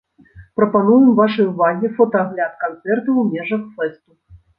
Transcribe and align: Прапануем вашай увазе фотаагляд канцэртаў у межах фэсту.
Прапануем 0.59 1.09
вашай 1.19 1.45
увазе 1.51 1.91
фотаагляд 1.97 2.55
канцэртаў 2.65 3.21
у 3.25 3.27
межах 3.35 3.69
фэсту. 3.77 4.17